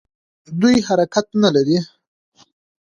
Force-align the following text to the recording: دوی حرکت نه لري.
دوی 0.61 0.75
حرکت 0.87 1.25
نه 1.43 1.49
لري. 1.55 1.79